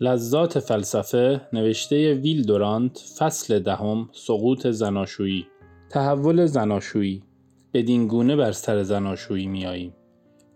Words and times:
لذات 0.00 0.58
فلسفه 0.58 1.40
نوشته 1.52 2.14
ویل 2.14 2.42
دورانت 2.42 3.04
فصل 3.18 3.58
دهم 3.58 4.08
سقوط 4.12 4.66
زناشویی. 4.66 5.46
تحول 5.90 6.46
زناشویی. 6.46 7.22
بدین 7.74 8.08
گونه 8.08 8.36
بر 8.36 8.52
سر 8.52 8.82
زناشویی 8.82 9.46
میاییم. 9.46 9.92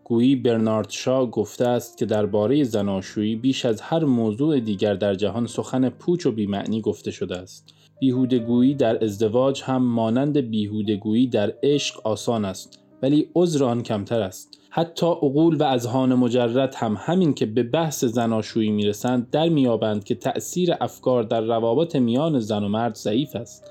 گویی 0.04 0.36
برنارد 0.36 0.90
شا 0.90 1.26
گفته 1.26 1.68
است 1.68 1.98
که 1.98 2.06
درباره 2.06 2.64
زناشویی 2.64 3.36
بیش 3.36 3.64
از 3.64 3.80
هر 3.80 4.04
موضوع 4.04 4.60
دیگر 4.60 4.94
در 4.94 5.14
جهان 5.14 5.46
سخن 5.46 5.88
پوچ 5.88 6.26
و 6.26 6.32
بیمعنی 6.32 6.80
گفته 6.80 7.10
شده 7.10 7.36
است. 7.36 7.74
بیهودگویی 8.00 8.74
در 8.74 9.04
ازدواج 9.04 9.62
هم 9.62 9.82
مانند 9.82 10.38
بیهودگویی 10.38 11.26
در 11.26 11.52
عشق 11.62 12.06
آسان 12.06 12.44
است. 12.44 12.87
ولی 13.02 13.28
عذر 13.34 13.64
آن 13.64 13.82
کمتر 13.82 14.20
است. 14.22 14.58
حتی 14.70 15.06
عقول 15.06 15.56
و 15.56 15.62
اذهان 15.62 16.14
مجرد 16.14 16.74
هم 16.74 16.96
همین 16.98 17.34
که 17.34 17.46
به 17.46 17.62
بحث 17.62 18.04
زناشویی 18.04 18.70
می‌رسند 18.70 19.30
در 19.30 19.48
میابند 19.48 20.04
که 20.04 20.14
تأثیر 20.14 20.74
افکار 20.80 21.22
در 21.22 21.40
روابط 21.40 21.96
میان 21.96 22.40
زن 22.40 22.64
و 22.64 22.68
مرد 22.68 22.94
ضعیف 22.94 23.36
است 23.36 23.70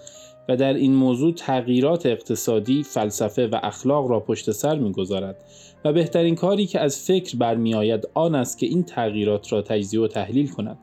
و 0.49 0.55
در 0.55 0.73
این 0.73 0.93
موضوع 0.93 1.33
تغییرات 1.33 2.05
اقتصادی، 2.05 2.83
فلسفه 2.83 3.47
و 3.47 3.59
اخلاق 3.63 4.07
را 4.07 4.19
پشت 4.19 4.51
سر 4.51 4.79
می‌گذارد 4.79 5.43
و 5.85 5.93
بهترین 5.93 6.35
کاری 6.35 6.65
که 6.65 6.79
از 6.79 6.99
فکر 6.99 7.37
برمیآید 7.37 8.07
آن 8.13 8.35
است 8.35 8.57
که 8.57 8.65
این 8.65 8.83
تغییرات 8.83 9.53
را 9.53 9.61
تجزیه 9.61 10.01
و 10.01 10.07
تحلیل 10.07 10.47
کند 10.47 10.77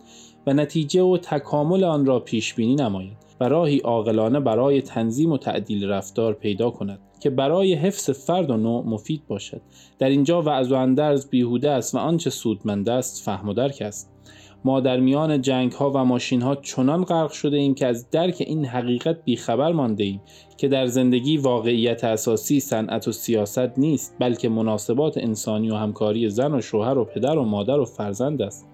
و 0.46 0.52
نتیجه 0.52 1.02
و 1.02 1.16
تکامل 1.16 1.84
آن 1.84 2.06
را 2.06 2.20
پیش 2.20 2.54
بینی 2.54 2.74
نماید 2.74 3.16
و 3.40 3.48
راهی 3.48 3.78
عاقلانه 3.78 4.40
برای 4.40 4.82
تنظیم 4.82 5.32
و 5.32 5.38
تعدیل 5.38 5.88
رفتار 5.88 6.32
پیدا 6.32 6.70
کند. 6.70 6.98
که 7.20 7.30
برای 7.30 7.74
حفظ 7.74 8.10
فرد 8.10 8.50
و 8.50 8.56
نوع 8.56 8.84
مفید 8.86 9.22
باشد. 9.28 9.60
در 9.98 10.08
اینجا 10.08 10.42
وعظ 10.42 10.72
و 10.72 10.74
اندرز 10.74 11.28
بیهوده 11.28 11.70
است 11.70 11.94
و 11.94 11.98
آنچه 11.98 12.30
سودمند 12.30 12.88
است 12.88 13.24
فهم 13.24 13.48
و 13.48 13.52
درک 13.52 13.82
است. 13.82 14.10
ما 14.64 14.80
در 14.80 15.00
میان 15.00 15.42
جنگ 15.42 15.72
ها 15.72 15.90
و 15.90 15.96
ماشین 15.96 16.42
ها 16.42 16.54
چنان 16.54 17.04
غرق 17.04 17.32
شده 17.32 17.56
ایم 17.56 17.74
که 17.74 17.86
از 17.86 18.10
درک 18.10 18.36
این 18.46 18.64
حقیقت 18.64 19.24
بیخبر 19.24 19.72
مانده 19.72 20.04
ایم 20.04 20.20
که 20.56 20.68
در 20.68 20.86
زندگی 20.86 21.36
واقعیت 21.36 22.04
اساسی 22.04 22.60
صنعت 22.60 23.08
و 23.08 23.12
سیاست 23.12 23.78
نیست 23.78 24.16
بلکه 24.20 24.48
مناسبات 24.48 25.18
انسانی 25.18 25.70
و 25.70 25.74
همکاری 25.74 26.30
زن 26.30 26.54
و 26.54 26.60
شوهر 26.60 26.98
و 26.98 27.04
پدر 27.04 27.38
و 27.38 27.44
مادر 27.44 27.78
و 27.78 27.84
فرزند 27.84 28.42
است. 28.42 28.68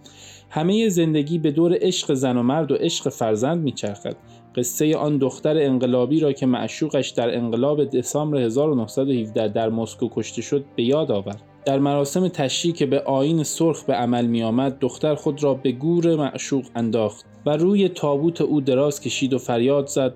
همه 0.50 0.88
زندگی 0.88 1.38
به 1.38 1.50
دور 1.50 1.76
عشق 1.80 2.14
زن 2.14 2.36
و 2.36 2.42
مرد 2.42 2.72
و 2.72 2.74
عشق 2.74 3.08
فرزند 3.08 3.62
میچرخد. 3.62 4.16
قصه 4.54 4.96
آن 4.96 5.18
دختر 5.18 5.58
انقلابی 5.58 6.20
را 6.20 6.32
که 6.32 6.46
معشوقش 6.46 7.08
در 7.08 7.36
انقلاب 7.36 7.84
دسامبر 7.84 8.38
1917 8.38 9.48
در 9.48 9.68
مسکو 9.68 10.08
کشته 10.12 10.42
شد 10.42 10.64
به 10.76 10.82
یاد 10.82 11.10
آورد. 11.10 11.42
در 11.64 11.78
مراسم 11.78 12.28
تشییع 12.28 12.74
که 12.74 12.86
به 12.86 13.00
آین 13.00 13.42
سرخ 13.42 13.84
به 13.84 13.94
عمل 13.94 14.26
می 14.26 14.42
آمد 14.42 14.78
دختر 14.78 15.14
خود 15.14 15.42
را 15.42 15.54
به 15.54 15.72
گور 15.72 16.16
معشوق 16.16 16.64
انداخت 16.74 17.26
و 17.46 17.56
روی 17.56 17.88
تابوت 17.88 18.40
او 18.40 18.60
دراز 18.60 19.00
کشید 19.00 19.34
و 19.34 19.38
فریاد 19.38 19.86
زد 19.86 20.14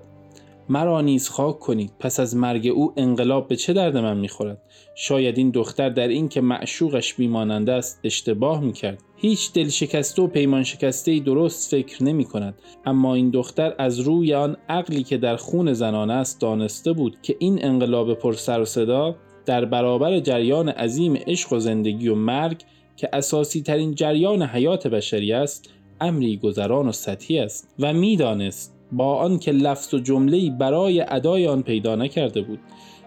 مرا 0.69 1.01
نیز 1.01 1.29
خاک 1.29 1.59
کنید 1.59 1.91
پس 1.99 2.19
از 2.19 2.35
مرگ 2.35 2.67
او 2.67 2.93
انقلاب 2.97 3.47
به 3.47 3.55
چه 3.55 3.73
درد 3.73 3.97
من 3.97 4.17
می‌خورد؟ 4.17 4.61
شاید 4.95 5.37
این 5.37 5.49
دختر 5.49 5.89
در 5.89 6.07
این 6.07 6.29
که 6.29 6.41
معشوقش 6.41 7.13
بیماننده 7.13 7.71
است 7.71 7.99
اشتباه 8.03 8.59
می‌کرد. 8.59 9.03
هیچ 9.25 9.53
دل 9.53 9.69
شکسته 9.69 10.21
و 10.21 10.27
پیمان 10.27 10.63
شکسته 10.63 11.19
درست 11.19 11.71
فکر 11.71 12.03
نمی 12.03 12.25
کند 12.25 12.61
اما 12.85 13.15
این 13.15 13.29
دختر 13.29 13.73
از 13.77 13.99
روی 13.99 14.33
آن 14.33 14.57
عقلی 14.69 15.03
که 15.03 15.17
در 15.17 15.35
خون 15.35 15.73
زنانه 15.73 16.13
است 16.13 16.41
دانسته 16.41 16.93
بود 16.93 17.17
که 17.21 17.35
این 17.39 17.65
انقلاب 17.65 18.13
پر 18.13 18.33
سر 18.33 18.61
و 18.61 18.65
صدا 18.65 19.15
در 19.45 19.65
برابر 19.65 20.19
جریان 20.19 20.69
عظیم 20.69 21.15
عشق 21.27 21.53
و 21.53 21.59
زندگی 21.59 22.07
و 22.07 22.15
مرگ 22.15 22.61
که 22.95 23.09
اساسی 23.13 23.61
ترین 23.61 23.95
جریان 23.95 24.43
حیات 24.43 24.87
بشری 24.87 25.33
است 25.33 25.69
امری 26.01 26.37
گذران 26.37 26.87
و 26.87 26.91
سطحی 26.91 27.39
است 27.39 27.75
و 27.79 27.93
می‌دانست 27.93 28.75
با 28.91 29.15
آنکه 29.15 29.51
لفظ 29.51 29.93
و 29.93 29.99
جمله‌ای 29.99 30.49
برای 30.49 31.05
ادای 31.07 31.47
آن 31.47 31.61
پیدا 31.61 31.95
نکرده 31.95 32.41
بود. 32.41 32.59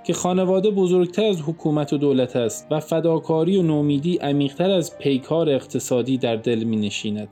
که 0.08 0.14
خانواده 0.14 0.70
بزرگتر 0.70 1.24
از 1.24 1.40
حکومت 1.40 1.92
و 1.92 1.98
دولت 1.98 2.36
است 2.36 2.66
و 2.70 2.80
فداکاری 2.80 3.56
و 3.56 3.62
نومیدی 3.62 4.16
عمیقتر 4.16 4.70
از 4.70 4.98
پیکار 4.98 5.48
اقتصادی 5.48 6.18
در 6.18 6.36
دل 6.36 6.64
می 6.64 6.76
نشیند 6.76 7.28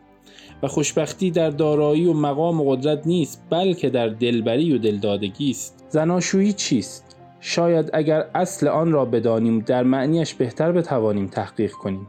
و 0.63 0.69
خوشبختی 0.69 1.31
در 1.31 1.51
دارایی 1.51 2.07
و 2.07 2.13
مقام 2.13 2.61
و 2.61 2.71
قدرت 2.71 3.07
نیست 3.07 3.43
بلکه 3.51 3.91
در 3.91 4.09
دلبری 4.09 4.75
و 4.75 4.79
دلدادگی 4.79 5.51
است. 5.51 5.85
زناشویی 5.89 6.53
چیست؟ 6.53 7.17
شاید 7.41 7.91
اگر 7.93 8.25
اصل 8.35 8.69
آن 8.69 8.93
را 8.93 9.05
بدانیم 9.05 9.61
در 9.61 9.83
معنیش 9.83 10.35
بهتر 10.35 10.73
بتوانیم 10.73 11.27
تحقیق 11.27 11.73
کنیم. 11.73 12.07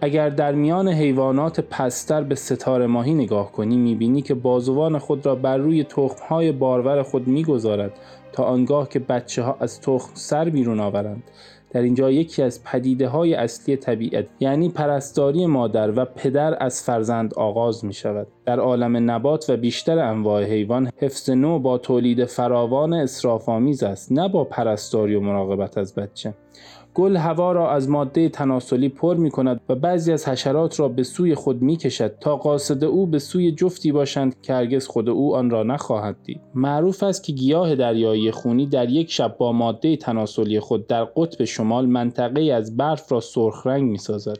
اگر 0.00 0.28
در 0.28 0.52
میان 0.52 0.88
حیوانات 0.88 1.60
پستر 1.60 2.22
به 2.22 2.34
ستاره 2.34 2.86
ماهی 2.86 3.14
نگاه 3.14 3.52
کنی 3.52 3.76
می‌بینی 3.76 4.22
که 4.22 4.34
بازوان 4.34 4.98
خود 4.98 5.26
را 5.26 5.34
بر 5.34 5.56
روی 5.56 5.84
تخمهای 5.84 6.52
بارور 6.52 7.02
خود 7.02 7.28
می‌گذارد 7.28 7.92
تا 8.32 8.44
آنگاه 8.44 8.88
که 8.88 8.98
بچه 8.98 9.42
ها 9.42 9.56
از 9.60 9.80
تخم 9.80 10.10
سر 10.14 10.48
بیرون 10.48 10.80
آورند. 10.80 11.22
در 11.70 11.82
اینجا 11.82 12.10
یکی 12.10 12.42
از 12.42 12.64
پدیده 12.64 13.08
های 13.08 13.34
اصلی 13.34 13.76
طبیعت 13.76 14.26
یعنی 14.40 14.68
پرستاری 14.68 15.46
مادر 15.46 15.98
و 15.98 16.04
پدر 16.04 16.64
از 16.64 16.82
فرزند 16.82 17.34
آغاز 17.34 17.84
می 17.84 17.92
شود 17.92 18.26
در 18.44 18.60
عالم 18.60 19.10
نبات 19.10 19.50
و 19.50 19.56
بیشتر 19.56 19.98
انواع 19.98 20.44
حیوان 20.44 20.90
حفظ 20.96 21.30
نو 21.30 21.58
با 21.58 21.78
تولید 21.78 22.24
فراوان 22.24 22.92
اسرافآمیز 22.92 23.82
است 23.82 24.12
نه 24.12 24.28
با 24.28 24.44
پرستاری 24.44 25.14
و 25.14 25.20
مراقبت 25.20 25.78
از 25.78 25.94
بچه. 25.94 26.34
گل 26.98 27.16
هوا 27.16 27.52
را 27.52 27.70
از 27.70 27.88
ماده 27.88 28.28
تناسلی 28.28 28.88
پر 28.88 29.16
می 29.16 29.30
کند 29.30 29.60
و 29.68 29.74
بعضی 29.74 30.12
از 30.12 30.28
حشرات 30.28 30.80
را 30.80 30.88
به 30.88 31.02
سوی 31.02 31.34
خود 31.34 31.62
می 31.62 31.76
کشد 31.76 32.18
تا 32.20 32.36
قاصد 32.36 32.84
او 32.84 33.06
به 33.06 33.18
سوی 33.18 33.52
جفتی 33.52 33.92
باشند 33.92 34.40
که 34.42 34.52
هرگز 34.52 34.86
خود 34.86 35.08
او 35.08 35.36
آن 35.36 35.50
را 35.50 35.62
نخواهد 35.62 36.16
دید. 36.24 36.40
معروف 36.54 37.02
است 37.02 37.24
که 37.24 37.32
گیاه 37.32 37.74
دریایی 37.74 38.30
خونی 38.30 38.66
در 38.66 38.90
یک 38.90 39.10
شب 39.10 39.36
با 39.38 39.52
ماده 39.52 39.96
تناسلی 39.96 40.60
خود 40.60 40.86
در 40.86 41.04
قطب 41.04 41.44
شمال 41.44 41.86
منطقه 41.86 42.52
از 42.52 42.76
برف 42.76 43.12
را 43.12 43.20
سرخ 43.20 43.66
رنگ 43.66 43.90
می 43.90 43.98
سازد 43.98 44.38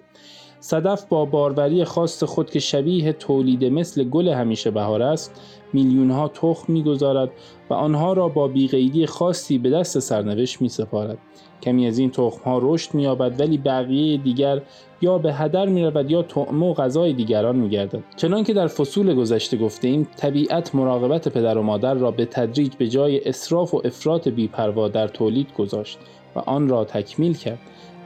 صدف 0.61 1.05
با 1.05 1.25
باروری 1.25 1.85
خاص 1.85 2.25
خود 2.25 2.51
که 2.51 2.59
شبیه 2.59 3.13
تولید 3.13 3.65
مثل 3.65 4.05
گل 4.05 4.29
همیشه 4.29 4.71
بهار 4.71 5.03
است 5.03 5.41
میلیون 5.73 6.11
ها 6.11 6.29
تخم 6.29 6.73
می‌گذارد 6.73 7.31
و 7.71 7.75
آنها 7.75 8.13
را 8.13 8.29
با 8.29 8.49
بیقیدی 8.49 9.07
خاصی 9.07 9.59
به 9.59 9.71
دست 9.71 9.99
سرنوشت 9.99 10.63
می 10.63 10.69
سپارد. 10.69 11.19
کمی 11.63 11.87
از 11.87 11.99
این 11.99 12.11
تخم 12.11 12.41
ها 12.45 12.61
رشد 12.63 12.95
می 12.95 13.07
ولی 13.07 13.59
بقیه 13.59 14.17
دیگر 14.17 14.63
یا 15.01 15.19
به 15.19 15.35
هدر 15.35 15.67
می 15.67 15.85
رود 15.85 16.11
یا 16.11 16.23
طعمه 16.23 16.67
و 16.67 16.75
غذای 16.75 17.13
دیگران 17.13 17.57
می 17.57 17.69
گردد. 17.69 18.03
چنان 18.17 18.45
که 18.45 18.55
در 18.55 18.67
فصول 18.67 19.15
گذشته 19.15 19.57
گفته 19.57 19.89
ایم 19.89 20.09
طبیعت 20.17 20.75
مراقبت 20.75 21.29
پدر 21.29 21.59
و 21.59 21.63
مادر 21.63 21.95
را 21.95 22.11
به 22.11 22.25
تدریج 22.25 22.75
به 22.75 22.89
جای 22.89 23.29
اصراف 23.29 23.75
و 23.75 23.83
افراط 23.85 24.29
بیپروا 24.29 24.89
در 24.89 25.09
تولید 25.09 25.53
گذاشت 25.59 25.99
و 26.37 26.39
آن 26.39 26.69
را 26.69 26.85
تکمیل 26.85 27.35
کرد. 27.35 27.59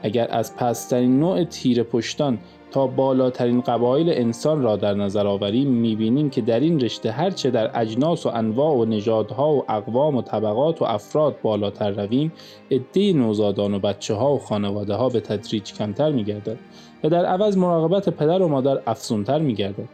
اگر 0.02 0.28
از 0.30 0.56
پسترین 0.56 1.20
نوع 1.20 1.44
تیر 1.44 1.82
پشتان 1.82 2.38
تا 2.72 2.86
بالاترین 2.86 3.60
قبایل 3.60 4.10
انسان 4.10 4.62
را 4.62 4.76
در 4.76 4.94
نظر 4.94 5.26
آوریم 5.26 5.68
می‌بینیم 5.68 6.30
که 6.30 6.40
در 6.40 6.60
این 6.60 6.80
رشته 6.80 7.10
هرچه 7.10 7.50
در 7.50 7.80
اجناس 7.80 8.26
و 8.26 8.28
انواع 8.34 8.74
و 8.74 8.84
نژادها 8.84 9.52
و 9.52 9.64
اقوام 9.68 10.16
و 10.16 10.22
طبقات 10.22 10.82
و 10.82 10.84
افراد 10.84 11.36
بالاتر 11.42 11.90
رویم 11.90 12.32
عده 12.70 13.12
نوزادان 13.12 13.74
و 13.74 13.78
بچه 13.78 14.14
ها 14.14 14.34
و 14.34 14.38
خانواده 14.38 14.94
ها 14.94 15.08
به 15.08 15.20
تدریج 15.20 15.72
کمتر 15.72 16.10
میگردد 16.10 16.58
و 17.04 17.08
در 17.08 17.24
عوض 17.24 17.56
مراقبت 17.56 18.08
پدر 18.08 18.42
و 18.42 18.48
مادر 18.48 18.80
افزونتر 18.86 19.38
میگردد. 19.38 19.88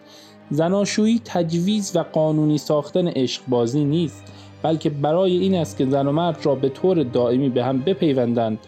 زناشویی 0.51 1.21
تجویز 1.25 1.97
و 1.97 2.05
قانونی 2.13 2.59
ساختن 2.59 3.09
عشق 3.09 3.43
بازی 3.49 3.85
نیست 3.85 4.33
بلکه 4.63 4.91
برای 4.91 5.37
این 5.39 5.55
است 5.55 5.79
که 5.79 5.87
زن 5.87 6.07
و 6.07 6.13
مرد 6.13 6.47
را 6.47 6.55
به 6.55 6.69
طور 6.69 7.03
دائمی 7.03 7.49
به 7.49 7.65
هم 7.65 7.81
بپیوندند 7.81 8.59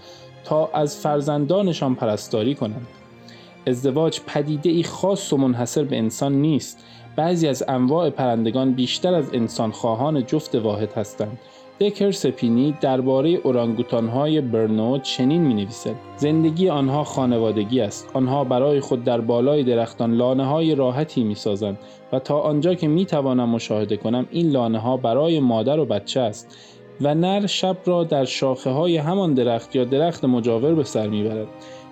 تا 0.44 0.70
از 0.75 0.97
فرزندانشان 0.97 1.94
پرستاری 1.94 2.54
کنند. 2.54 2.87
ازدواج 3.66 4.21
پدیده 4.26 4.71
ای 4.71 4.82
خاص 4.82 5.32
و 5.32 5.37
منحصر 5.37 5.84
به 5.84 5.98
انسان 5.98 6.34
نیست. 6.34 6.84
بعضی 7.16 7.49
از 7.49 7.64
انواع 7.69 8.11
پرندگان 8.11 8.73
بیشتر 8.73 9.14
از 9.14 9.34
انسان 9.34 9.70
خواهان 9.70 10.26
جفت 10.26 10.55
واحد 10.55 10.93
هستند. 10.93 11.38
دکر 11.81 12.11
سپینی 12.11 12.75
درباره 12.81 13.40
های 14.12 14.40
برنو 14.40 14.99
چنین 14.99 15.43
می 15.43 15.55
نویسد 15.55 15.94
زندگی 16.17 16.69
آنها 16.69 17.05
خانوادگی 17.05 17.81
است. 17.81 18.11
آنها 18.14 18.44
برای 18.44 18.81
خود 18.81 19.05
در 19.05 19.20
بالای 19.20 19.64
درختان 19.64 20.14
لانه 20.14 20.46
های 20.46 20.75
راحتی 20.75 21.25
می 21.25 21.34
سازند 21.34 21.79
و 22.12 22.19
تا 22.19 22.40
آنجا 22.40 22.75
که 22.75 22.88
می 22.88 23.06
توانم 23.06 23.49
مشاهده 23.49 23.96
کنم 23.96 24.26
این 24.31 24.50
لانه 24.50 24.79
ها 24.79 24.96
برای 24.96 25.40
مادر 25.40 25.79
و 25.79 25.84
بچه 25.84 26.20
است 26.20 26.56
و 27.00 27.14
نر 27.14 27.46
شب 27.46 27.76
را 27.84 28.05
در 28.05 28.25
شاخه 28.25 28.70
های 28.70 28.96
همان 28.96 29.34
درخت 29.34 29.76
یا 29.76 29.84
درخت 29.84 30.25
مجاور 30.25 30.75
به 30.75 30.84
سر 30.84 31.08
می‌برد. 31.08 31.49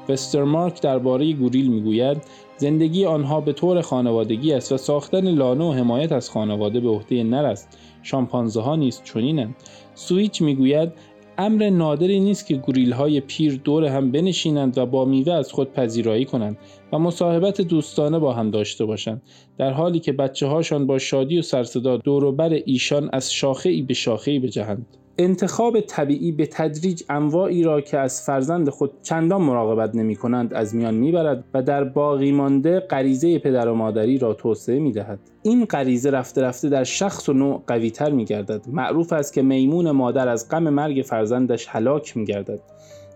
وسترمارک 0.08 0.82
درباره 0.82 1.32
گوریل 1.32 1.70
می‌گوید 1.70 2.16
زندگی 2.56 3.04
آنها 3.04 3.40
به 3.40 3.52
طور 3.52 3.80
خانوادگی 3.80 4.52
است 4.52 4.72
و 4.72 4.76
ساختن 4.76 5.30
لانه 5.30 5.64
و 5.64 5.72
حمایت 5.72 6.12
از 6.12 6.30
خانواده 6.30 6.80
به 6.80 6.88
عهده 6.88 7.22
نر 7.22 7.46
است. 7.46 7.78
شامپانزه 8.02 8.60
ها 8.60 8.76
نیز 8.76 9.00
چنینند. 9.04 9.54
سویچ 9.94 10.42
می‌گوید 10.42 10.92
امر 11.40 11.70
نادری 11.70 12.20
نیست 12.20 12.46
که 12.46 12.54
گوریل 12.54 12.92
های 12.92 13.20
پیر 13.20 13.60
دور 13.64 13.84
هم 13.84 14.12
بنشینند 14.12 14.78
و 14.78 14.86
با 14.86 15.04
میوه 15.04 15.32
از 15.32 15.52
خود 15.52 15.72
پذیرایی 15.72 16.24
کنند 16.24 16.58
و 16.92 16.98
مصاحبت 16.98 17.60
دوستانه 17.60 18.18
با 18.18 18.32
هم 18.32 18.50
داشته 18.50 18.84
باشند 18.84 19.22
در 19.58 19.72
حالی 19.72 20.00
که 20.00 20.12
بچه 20.12 20.46
هاشان 20.46 20.86
با 20.86 20.98
شادی 20.98 21.38
و 21.38 21.42
سرصدا 21.42 21.96
دوروبر 21.96 22.52
ایشان 22.52 23.10
از 23.12 23.32
شاخه 23.32 23.70
ای 23.70 23.82
به 23.82 23.94
شاخه 23.94 24.30
ای 24.30 24.38
بجهند. 24.38 24.86
انتخاب 25.20 25.80
طبیعی 25.80 26.32
به 26.32 26.46
تدریج 26.46 27.02
انواعی 27.08 27.62
را 27.62 27.80
که 27.80 27.98
از 27.98 28.22
فرزند 28.22 28.70
خود 28.70 28.90
چندان 29.02 29.42
مراقبت 29.42 29.94
نمی 29.94 30.16
کنند 30.16 30.54
از 30.54 30.74
میان 30.74 30.94
می‌برد 30.94 31.44
و 31.54 31.62
در 31.62 31.84
باقی 31.84 32.32
مانده 32.32 32.80
غریزه 32.80 33.38
پدر 33.38 33.68
و 33.68 33.74
مادری 33.74 34.18
را 34.18 34.34
توسعه 34.34 34.78
می 34.78 34.92
دهد. 34.92 35.18
این 35.42 35.64
غریزه 35.64 36.10
رفته 36.10 36.42
رفته 36.42 36.68
در 36.68 36.84
شخص 36.84 37.28
و 37.28 37.32
نوع 37.32 37.62
قوی 37.66 37.90
تر 37.90 38.10
می 38.10 38.24
گردد. 38.24 38.64
معروف 38.68 39.12
است 39.12 39.32
که 39.32 39.42
میمون 39.42 39.90
مادر 39.90 40.28
از 40.28 40.48
غم 40.48 40.68
مرگ 40.68 41.04
فرزندش 41.06 41.66
هلاک 41.68 42.16
می 42.16 42.24
گردد. 42.24 42.60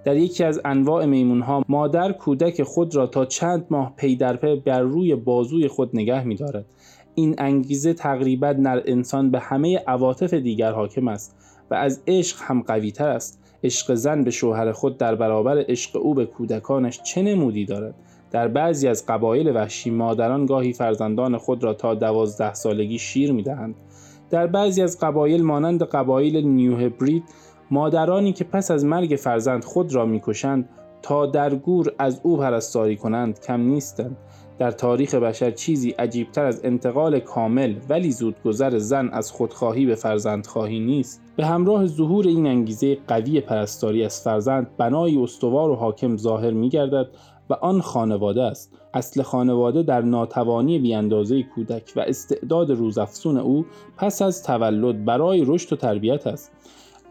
در 0.04 0.16
یکی 0.16 0.44
از 0.44 0.60
انواع 0.64 1.06
میمون 1.06 1.40
ها 1.40 1.64
مادر 1.68 2.12
کودک 2.12 2.62
خود 2.62 2.96
را 2.96 3.06
تا 3.06 3.24
چند 3.24 3.66
ماه 3.70 3.92
پی 3.96 4.16
در 4.16 4.36
پی 4.36 4.56
بر 4.56 4.80
روی 4.80 5.14
بازوی 5.14 5.68
خود 5.68 5.90
نگه 5.94 6.24
می 6.24 6.34
دارد. 6.34 6.64
این 7.14 7.34
انگیزه 7.38 7.94
تقریبا 7.94 8.52
در 8.52 8.82
انسان 8.86 9.30
به 9.30 9.40
همه 9.40 9.78
عواطف 9.86 10.34
دیگر 10.34 10.72
حاکم 10.72 11.08
است 11.08 11.36
و 11.72 11.74
از 11.74 12.02
عشق 12.06 12.36
هم 12.42 12.62
قوی 12.62 12.92
تر 12.92 13.08
است. 13.08 13.38
عشق 13.64 13.94
زن 13.94 14.24
به 14.24 14.30
شوهر 14.30 14.72
خود 14.72 14.98
در 14.98 15.14
برابر 15.14 15.64
عشق 15.68 15.96
او 15.96 16.14
به 16.14 16.26
کودکانش 16.26 17.02
چه 17.02 17.22
نمودی 17.22 17.64
دارد؟ 17.64 17.94
در 18.30 18.48
بعضی 18.48 18.88
از 18.88 19.06
قبایل 19.06 19.56
وحشی 19.56 19.90
مادران 19.90 20.46
گاهی 20.46 20.72
فرزندان 20.72 21.36
خود 21.36 21.64
را 21.64 21.74
تا 21.74 21.94
دوازده 21.94 22.54
سالگی 22.54 22.98
شیر 22.98 23.32
می‌دهند. 23.32 23.74
در 24.30 24.46
بعضی 24.46 24.82
از 24.82 24.98
قبایل 25.00 25.42
مانند 25.42 25.82
قبایل 25.82 26.46
نیوهبرید 26.46 27.24
مادرانی 27.70 28.32
که 28.32 28.44
پس 28.44 28.70
از 28.70 28.84
مرگ 28.84 29.16
فرزند 29.16 29.64
خود 29.64 29.94
را 29.94 30.06
می‌کشند 30.06 30.68
تا 31.02 31.26
در 31.26 31.54
گور 31.54 31.92
از 31.98 32.20
او 32.22 32.36
پرستاری 32.36 32.96
کنند 32.96 33.40
کم 33.40 33.60
نیستند. 33.60 34.16
در 34.58 34.70
تاریخ 34.70 35.14
بشر 35.14 35.50
چیزی 35.50 35.90
عجیبتر 35.90 36.44
از 36.44 36.60
انتقال 36.64 37.20
کامل 37.20 37.74
ولی 37.88 38.12
زودگذر 38.12 38.78
زن 38.78 39.08
از 39.08 39.32
خودخواهی 39.32 39.86
به 39.86 39.94
فرزندخواهی 39.94 40.80
نیست. 40.80 41.22
به 41.36 41.46
همراه 41.46 41.86
ظهور 41.86 42.26
این 42.26 42.46
انگیزه 42.46 42.98
قوی 43.08 43.40
پرستاری 43.40 44.04
از 44.04 44.20
فرزند 44.20 44.76
بنای 44.76 45.16
استوار 45.16 45.70
و 45.70 45.74
حاکم 45.74 46.16
ظاهر 46.16 46.50
می 46.50 46.68
گردد 46.68 47.06
و 47.50 47.54
آن 47.54 47.80
خانواده 47.80 48.42
است. 48.42 48.72
اصل 48.94 49.22
خانواده 49.22 49.82
در 49.82 50.00
ناتوانی 50.00 50.78
بیاندازه 50.78 51.42
کودک 51.42 51.92
و 51.96 52.00
استعداد 52.00 52.70
روزافزون 52.70 53.36
او 53.36 53.66
پس 53.96 54.22
از 54.22 54.42
تولد 54.42 55.04
برای 55.04 55.44
رشد 55.46 55.72
و 55.72 55.76
تربیت 55.76 56.26
است. 56.26 56.52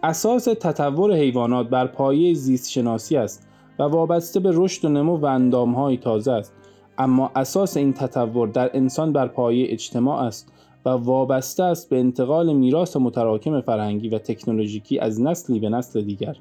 اساس 0.03 0.43
تطور 0.43 1.13
حیوانات 1.13 1.69
بر 1.69 1.88
پایه 1.88 2.33
زیست 2.33 2.69
شناسی 2.69 3.17
است. 3.17 3.47
و 3.79 3.83
وابسته 3.83 4.39
به 4.39 4.51
رشد 4.53 4.85
و 4.85 4.89
نمو 4.89 5.18
و 5.18 5.25
اندامهای 5.25 5.97
تازه 5.97 6.31
است. 6.31 6.53
اما 6.97 7.31
اساس 7.35 7.77
این 7.77 7.94
تطور 7.94 8.47
در 8.47 8.71
انسان 8.73 9.13
بر 9.13 9.27
پایه 9.27 9.68
اجتماع 9.69 10.23
است 10.23 10.51
و 10.85 10.89
وابسته 10.89 11.63
است 11.63 11.89
به 11.89 12.00
انتقال 12.00 12.53
میراث 12.53 12.97
متراکم 12.97 13.62
فرهنگی 13.62 14.09
و 14.09 14.18
تکنولوژیکی 14.18 15.00
از 15.00 15.21
نسلی 15.21 15.59
به 15.59 15.69
نسل 15.69 16.01
دیگر. 16.01 16.35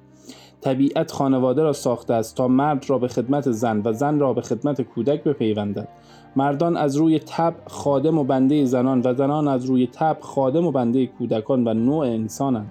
طبیعت 0.60 1.12
خانواده 1.12 1.62
را 1.62 1.72
ساخته 1.72 2.14
است 2.14 2.36
تا 2.36 2.48
مرد 2.48 2.90
را 2.90 2.98
به 2.98 3.08
خدمت 3.08 3.50
زن 3.50 3.82
و 3.84 3.92
زن 3.92 4.18
را 4.18 4.32
به 4.32 4.40
خدمت 4.40 4.82
کودک 4.82 5.24
بپیوندد. 5.24 5.88
مردان 6.36 6.76
از 6.76 6.96
روی 6.96 7.18
تب 7.18 7.54
خادم 7.66 8.18
و 8.18 8.24
بنده 8.24 8.64
زنان 8.64 9.02
و 9.04 9.14
زنان 9.14 9.48
از 9.48 9.64
روی 9.64 9.86
تب 9.86 10.16
خادم 10.20 10.66
و 10.66 10.70
بنده 10.70 11.06
کودکان 11.06 11.68
و 11.68 11.74
نوع 11.74 12.06
انسانند. 12.06 12.70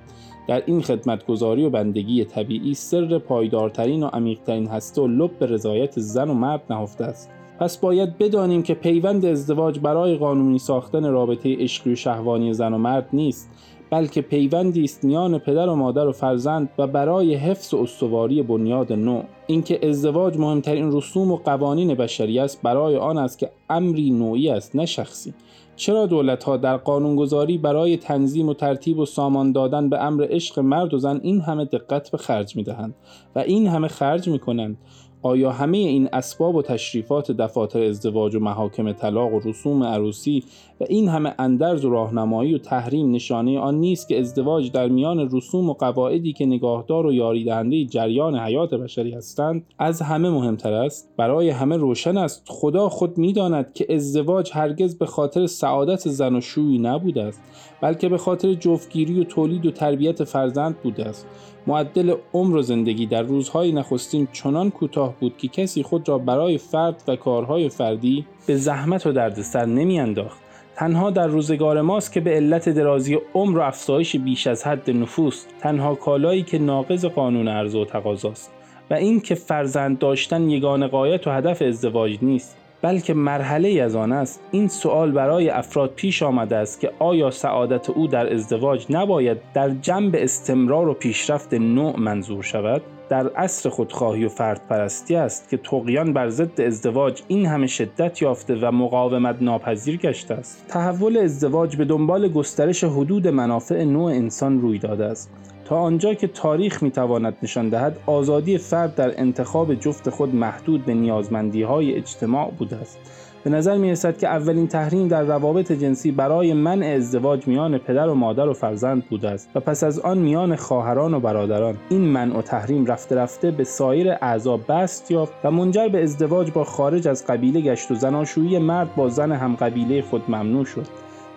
در 0.49 0.63
این 0.65 0.81
خدمتگذاری 0.81 1.65
و 1.65 1.69
بندگی 1.69 2.25
طبیعی 2.25 2.73
سر 2.73 3.17
پایدارترین 3.17 4.03
و 4.03 4.07
عمیقترین 4.07 4.67
هسته 4.67 5.01
و 5.01 5.07
لب 5.07 5.39
به 5.39 5.45
رضایت 5.45 5.99
زن 5.99 6.29
و 6.29 6.33
مرد 6.33 6.61
نهفته 6.69 7.05
است. 7.05 7.29
پس 7.59 7.77
باید 7.77 8.17
بدانیم 8.17 8.63
که 8.63 8.73
پیوند 8.73 9.25
ازدواج 9.25 9.79
برای 9.79 10.15
قانونی 10.15 10.59
ساختن 10.59 11.11
رابطه 11.11 11.55
عشقی 11.55 11.91
و 11.91 11.95
شهوانی 11.95 12.53
زن 12.53 12.73
و 12.73 12.77
مرد 12.77 13.09
نیست 13.13 13.49
بلکه 13.89 14.21
پیوندی 14.21 14.83
است 14.83 15.03
میان 15.03 15.39
پدر 15.39 15.69
و 15.69 15.75
مادر 15.75 16.07
و 16.07 16.11
فرزند 16.11 16.69
و 16.77 16.87
برای 16.87 17.35
حفظ 17.35 17.73
و 17.73 17.77
استواری 17.77 18.43
بنیاد 18.43 18.93
نوع 18.93 19.23
اینکه 19.47 19.87
ازدواج 19.87 20.37
مهمترین 20.37 20.91
رسوم 20.91 21.31
و 21.31 21.37
قوانین 21.37 21.93
بشری 21.93 22.39
است 22.39 22.61
برای 22.61 22.95
آن 22.95 23.17
است 23.17 23.39
که 23.39 23.49
امری 23.69 24.11
نوعی 24.11 24.49
است 24.49 24.75
نه 24.75 24.85
شخصی. 24.85 25.33
چرا 25.79 26.05
دولت 26.05 26.43
ها 26.43 26.57
در 26.57 26.77
قانونگذاری 26.77 27.57
برای 27.57 27.97
تنظیم 27.97 28.49
و 28.49 28.53
ترتیب 28.53 28.99
و 28.99 29.05
سامان 29.05 29.51
دادن 29.51 29.89
به 29.89 30.03
امر 30.03 30.27
عشق 30.29 30.59
مرد 30.59 30.93
و 30.93 30.97
زن 30.97 31.19
این 31.23 31.41
همه 31.41 31.65
دقت 31.65 32.11
به 32.11 32.17
خرج 32.17 32.55
می 32.55 32.63
دهند 32.63 32.95
و 33.35 33.39
این 33.39 33.67
همه 33.67 33.87
خرج 33.87 34.29
می 34.29 34.39
کنند 34.39 34.77
آیا 35.21 35.51
همه 35.51 35.77
این 35.77 36.09
اسباب 36.13 36.55
و 36.55 36.61
تشریفات 36.61 37.31
دفاتر 37.31 37.83
ازدواج 37.83 38.35
و 38.35 38.39
محاکم 38.39 38.91
طلاق 38.91 39.33
و 39.33 39.39
رسوم 39.39 39.83
عروسی 39.83 40.43
و 40.81 40.85
این 40.89 41.07
همه 41.07 41.33
اندرز 41.39 41.85
و 41.85 41.89
راهنمایی 41.89 42.53
و 42.53 42.57
تحریم 42.57 43.11
نشانه 43.11 43.59
آن 43.59 43.75
نیست 43.75 44.07
که 44.07 44.19
ازدواج 44.19 44.71
در 44.71 44.87
میان 44.87 45.29
رسوم 45.31 45.69
و 45.69 45.73
قواعدی 45.73 46.33
که 46.33 46.45
نگاهدار 46.45 47.05
و 47.05 47.13
یاری 47.13 47.43
دهنده 47.43 47.85
جریان 47.85 48.39
حیات 48.39 48.73
بشری 48.73 49.11
هستند 49.11 49.65
از 49.79 50.01
همه 50.01 50.29
مهمتر 50.29 50.73
است؟ 50.73 51.09
برای 51.17 51.49
همه 51.49 51.77
روشن 51.77 52.17
است. 52.17 52.43
خدا 52.47 52.89
خود 52.89 53.17
می‌داند 53.17 53.73
که 53.73 53.93
ازدواج 53.93 54.51
هرگز 54.53 54.97
به 54.97 55.05
خاطر 55.05 55.45
سعادت 55.45 56.09
زن 56.09 56.35
و 56.35 56.41
شوی 56.41 56.77
نبوده 56.77 57.23
است 57.23 57.41
بلکه 57.81 58.09
به 58.09 58.17
خاطر 58.17 58.53
جفتگیری 58.53 59.19
و 59.19 59.23
تولید 59.23 59.65
و 59.65 59.71
تربیت 59.71 60.23
فرزند 60.23 60.75
بوده 60.83 61.05
است. 61.05 61.27
معدل 61.67 62.15
عمر 62.33 62.55
و 62.55 62.61
زندگی 62.61 63.05
در 63.05 63.21
روزهای 63.21 63.71
نخستین 63.71 64.27
چنان 64.31 64.71
کوتاه 64.71 65.15
بود 65.19 65.37
که 65.37 65.47
کسی 65.47 65.83
خود 65.83 66.09
را 66.09 66.17
برای 66.17 66.57
فرد 66.57 67.03
و 67.07 67.15
کارهای 67.15 67.69
فردی 67.69 68.25
به 68.47 68.55
زحمت 68.55 69.07
و 69.07 69.11
دردسر 69.11 69.65
نمیانداخت. 69.65 70.39
تنها 70.75 71.11
در 71.11 71.27
روزگار 71.27 71.81
ماست 71.81 72.13
که 72.13 72.19
به 72.19 72.31
علت 72.31 72.69
درازی 72.69 73.17
عمر 73.33 73.57
و 73.57 73.61
افزایش 73.61 74.15
بیش 74.15 74.47
از 74.47 74.67
حد 74.67 74.89
نفوس 74.91 75.45
تنها 75.59 75.95
کالایی 75.95 76.43
که 76.43 76.59
ناقض 76.59 77.05
قانون 77.05 77.47
عرض 77.47 77.75
و 77.75 77.85
تقاضاست 77.85 78.51
و 78.89 78.93
این 78.93 79.19
که 79.19 79.35
فرزند 79.35 79.99
داشتن 79.99 80.49
یگان 80.49 80.87
قایت 80.87 81.27
و 81.27 81.31
هدف 81.31 81.61
ازدواج 81.61 82.17
نیست. 82.21 82.58
بلکه 82.81 83.13
مرحله 83.13 83.81
از 83.81 83.95
آن 83.95 84.11
است. 84.11 84.39
این 84.51 84.67
سوال 84.67 85.11
برای 85.11 85.49
افراد 85.49 85.93
پیش 85.95 86.23
آمده 86.23 86.55
است 86.55 86.79
که 86.79 86.91
آیا 86.99 87.31
سعادت 87.31 87.89
او 87.89 88.07
در 88.07 88.33
ازدواج 88.33 88.85
نباید 88.89 89.37
در 89.53 89.69
جنب 89.69 90.15
استمرار 90.17 90.87
و 90.87 90.93
پیشرفت 90.93 91.53
نوع 91.53 91.99
منظور 91.99 92.43
شود؟ 92.43 92.81
در 93.09 93.29
عصر 93.29 93.69
خودخواهی 93.69 94.25
و 94.25 94.29
فرد 94.29 94.61
پرستی 94.69 95.15
است 95.15 95.49
که 95.49 95.57
تقیان 95.57 96.13
بر 96.13 96.29
ضد 96.29 96.61
ازدواج 96.61 97.21
این 97.27 97.45
همه 97.45 97.67
شدت 97.67 98.21
یافته 98.21 98.55
و 98.55 98.71
مقاومت 98.71 99.35
ناپذیر 99.41 99.97
گشته 99.97 100.33
است. 100.33 100.65
تحول 100.67 101.17
ازدواج 101.17 101.75
به 101.75 101.85
دنبال 101.85 102.27
گسترش 102.27 102.83
حدود 102.83 103.27
منافع 103.27 103.83
نوع 103.83 104.11
انسان 104.11 104.61
روی 104.61 104.79
داده 104.79 105.05
است. 105.05 105.31
تا 105.69 105.77
آنجا 105.77 106.13
که 106.13 106.27
تاریخ 106.27 106.83
می‌تواند 106.83 107.37
نشان 107.43 107.69
دهد 107.69 107.97
آزادی 108.05 108.57
فرد 108.57 108.95
در 108.95 109.19
انتخاب 109.21 109.75
جفت 109.75 110.09
خود 110.09 110.35
محدود 110.35 110.85
به 110.85 110.93
نیازمندی 110.93 111.61
های 111.61 111.95
اجتماع 111.95 112.51
بوده 112.51 112.75
است. 112.75 112.99
به 113.43 113.49
نظر 113.49 113.77
می 113.77 113.91
رسد 113.91 114.17
که 114.17 114.27
اولین 114.27 114.67
تحریم 114.67 115.07
در 115.07 115.23
روابط 115.23 115.71
جنسی 115.71 116.11
برای 116.11 116.53
منع 116.53 116.85
ازدواج 116.85 117.47
میان 117.47 117.77
پدر 117.77 118.09
و 118.09 118.15
مادر 118.15 118.47
و 118.47 118.53
فرزند 118.53 119.05
بوده 119.09 119.29
است 119.29 119.49
و 119.55 119.59
پس 119.59 119.83
از 119.83 119.99
آن 119.99 120.17
میان 120.17 120.55
خواهران 120.55 121.13
و 121.13 121.19
برادران. 121.19 121.77
این 121.89 122.01
منع 122.01 122.37
و 122.37 122.41
تحریم 122.41 122.85
رفته 122.85 123.15
رفته 123.15 123.51
به 123.51 123.63
سایر 123.63 124.11
اعضا 124.21 124.57
بست 124.57 125.11
یافت 125.11 125.33
و 125.43 125.51
منجر 125.51 125.87
به 125.87 126.03
ازدواج 126.03 126.51
با 126.51 126.63
خارج 126.63 127.07
از 127.07 127.25
قبیله 127.27 127.61
گشت 127.61 127.91
و 127.91 127.95
زناشویی 127.95 128.59
مرد 128.59 128.95
با 128.95 129.09
زن 129.09 129.31
هم 129.31 129.55
قبیله 129.55 130.01
خود 130.01 130.23
ممنوع 130.27 130.65
شد. 130.65 130.85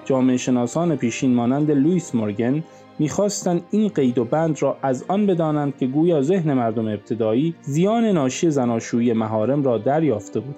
جامعه 0.05 0.37
شناسان 0.37 0.97
پیشین 0.97 1.35
مانند 1.35 1.71
لوئیس 1.71 2.15
مورگن 2.15 2.63
می‌خواستند 3.03 3.63
این 3.71 3.89
قید 3.89 4.19
و 4.19 4.25
بند 4.25 4.63
را 4.63 4.77
از 4.83 5.05
آن 5.09 5.27
بدانند 5.27 5.77
که 5.77 5.87
گویا 5.87 6.23
ذهن 6.23 6.53
مردم 6.53 6.89
ابتدایی 6.89 7.55
زیان 7.63 8.05
ناشی 8.05 8.51
زناشویی 8.51 9.13
مهارم 9.13 9.63
را 9.63 9.79
دریافته 9.79 10.41
بود. 10.41 10.55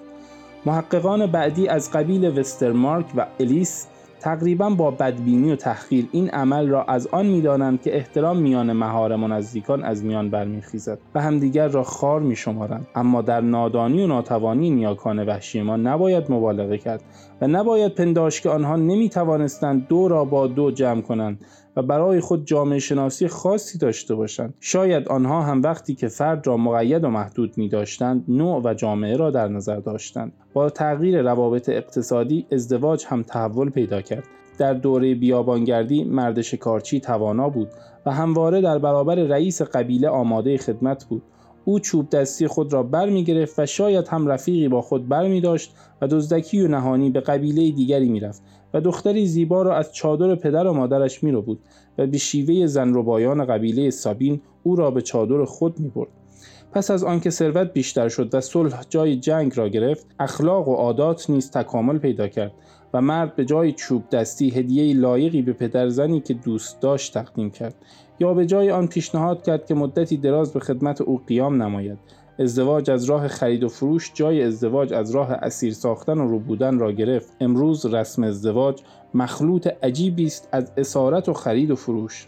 محققان 0.65 1.25
بعدی 1.25 1.67
از 1.67 1.91
قبیل 1.91 2.39
وسترمارک 2.39 3.05
و 3.15 3.25
الیس 3.39 3.87
تقریبا 4.19 4.69
با 4.69 4.91
بدبینی 4.91 5.51
و 5.51 5.55
تحقیر 5.55 6.07
این 6.11 6.29
عمل 6.29 6.67
را 6.67 6.83
از 6.83 7.07
آن 7.07 7.25
می‌دانند 7.25 7.81
که 7.81 7.95
احترام 7.95 8.37
میان 8.37 8.73
مهارم 8.73 9.23
و 9.23 9.27
نزدیکان 9.27 9.83
از 9.83 10.03
میان 10.03 10.29
برمیخیزد 10.29 10.99
و 11.15 11.21
همدیگر 11.21 11.67
را 11.67 11.83
خار 11.83 12.19
میشمارند. 12.19 12.87
اما 12.95 13.21
در 13.21 13.41
نادانی 13.41 14.03
و 14.03 14.07
ناتوانی 14.07 14.69
نیاکان 14.69 15.25
وحشی 15.25 15.61
ما 15.61 15.77
نباید 15.77 16.31
مبالغه 16.31 16.77
کرد 16.77 17.03
و 17.41 17.47
نباید 17.47 17.95
پنداش 17.95 18.41
که 18.41 18.49
آنها 18.49 18.75
نمی 18.75 19.09
توانستند 19.09 19.87
دو 19.87 20.07
را 20.07 20.25
با 20.25 20.47
دو 20.47 20.71
جمع 20.71 21.01
کنند. 21.01 21.39
و 21.75 21.81
برای 21.81 22.19
خود 22.19 22.47
جامعه 22.47 22.79
شناسی 22.79 23.27
خاصی 23.27 23.77
داشته 23.77 24.15
باشند. 24.15 24.53
شاید 24.59 25.07
آنها 25.07 25.41
هم 25.41 25.61
وقتی 25.61 25.95
که 25.95 26.07
فرد 26.07 26.47
را 26.47 26.57
مقید 26.57 27.03
و 27.03 27.09
محدود 27.09 27.57
می 27.57 27.69
داشتند 27.69 28.25
نوع 28.27 28.61
و 28.63 28.73
جامعه 28.73 29.17
را 29.17 29.31
در 29.31 29.47
نظر 29.47 29.79
داشتند. 29.79 30.33
با 30.53 30.69
تغییر 30.69 31.21
روابط 31.21 31.69
اقتصادی 31.69 32.45
ازدواج 32.51 33.05
هم 33.07 33.23
تحول 33.23 33.69
پیدا 33.69 34.01
کرد. 34.01 34.23
در 34.57 34.73
دوره 34.73 35.15
بیابانگردی 35.15 36.03
مرد 36.03 36.41
شکارچی 36.41 36.99
توانا 36.99 37.49
بود 37.49 37.67
و 38.05 38.11
همواره 38.11 38.61
در 38.61 38.77
برابر 38.77 39.15
رئیس 39.15 39.61
قبیله 39.61 40.09
آماده 40.09 40.57
خدمت 40.57 41.05
بود. 41.05 41.23
او 41.65 41.79
چوب 41.79 42.09
دستی 42.09 42.47
خود 42.47 42.73
را 42.73 42.83
بر 42.83 43.09
می 43.09 43.23
گرفت 43.23 43.59
و 43.59 43.65
شاید 43.65 44.07
هم 44.07 44.27
رفیقی 44.27 44.67
با 44.67 44.81
خود 44.81 45.07
بر 45.07 45.27
می 45.27 45.41
داشت 45.41 45.75
و 46.01 46.07
دزدکی 46.07 46.61
و 46.61 46.67
نهانی 46.67 47.09
به 47.09 47.19
قبیله 47.19 47.71
دیگری 47.71 48.09
می 48.09 48.19
رفت 48.19 48.43
و 48.75 48.81
دختری 48.81 49.25
زیبا 49.25 49.61
را 49.61 49.75
از 49.75 49.93
چادر 49.93 50.35
پدر 50.35 50.67
و 50.67 50.73
مادرش 50.73 51.23
می 51.23 51.31
رو 51.31 51.41
بود 51.41 51.59
و 51.97 52.07
به 52.07 52.17
شیوه 52.17 52.67
زن 52.67 53.01
بایان 53.01 53.45
قبیله 53.45 53.89
سابین 53.89 54.41
او 54.63 54.75
را 54.75 54.91
به 54.91 55.01
چادر 55.01 55.45
خود 55.45 55.79
می 55.79 55.89
برد. 55.89 56.09
پس 56.71 56.91
از 56.91 57.03
آنکه 57.03 57.29
ثروت 57.29 57.73
بیشتر 57.73 58.09
شد 58.09 58.29
و 58.33 58.41
صلح 58.41 58.83
جای 58.89 59.15
جنگ 59.15 59.51
را 59.55 59.67
گرفت 59.67 60.07
اخلاق 60.19 60.67
و 60.67 60.73
عادات 60.73 61.29
نیز 61.29 61.51
تکامل 61.51 61.97
پیدا 61.97 62.27
کرد 62.27 62.51
و 62.93 63.01
مرد 63.01 63.35
به 63.35 63.45
جای 63.45 63.71
چوب 63.71 64.09
دستی 64.09 64.49
هدیه 64.49 64.93
لایقی 64.93 65.41
به 65.41 65.53
پدرزنی 65.53 66.19
که 66.19 66.33
دوست 66.33 66.79
داشت 66.81 67.13
تقدیم 67.13 67.49
کرد 67.49 67.75
یا 68.19 68.33
به 68.33 68.45
جای 68.45 68.71
آن 68.71 68.87
پیشنهاد 68.87 69.43
کرد 69.43 69.65
که 69.65 69.73
مدتی 69.73 70.17
دراز 70.17 70.53
به 70.53 70.59
خدمت 70.59 71.01
او 71.01 71.21
قیام 71.27 71.63
نماید 71.63 71.97
ازدواج 72.39 72.91
از 72.91 73.05
راه 73.05 73.27
خرید 73.27 73.63
و 73.63 73.67
فروش 73.67 74.11
جای 74.13 74.43
ازدواج 74.43 74.93
از 74.93 75.11
راه 75.11 75.31
اسیر 75.31 75.73
ساختن 75.73 76.17
و 76.17 76.27
رو 76.27 76.39
بودن 76.39 76.79
را 76.79 76.91
گرفت 76.91 77.33
امروز 77.39 77.85
رسم 77.85 78.23
ازدواج 78.23 78.81
مخلوط 79.13 79.67
عجیبی 79.83 80.25
است 80.25 80.49
از 80.51 80.71
اسارت 80.77 81.29
و 81.29 81.33
خرید 81.33 81.71
و 81.71 81.75
فروش 81.75 82.27